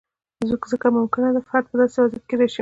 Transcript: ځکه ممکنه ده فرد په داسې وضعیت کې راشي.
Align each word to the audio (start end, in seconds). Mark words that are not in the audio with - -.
ځکه 0.71 0.87
ممکنه 0.97 1.29
ده 1.35 1.41
فرد 1.49 1.65
په 1.69 1.75
داسې 1.81 1.97
وضعیت 2.01 2.23
کې 2.29 2.35
راشي. 2.39 2.59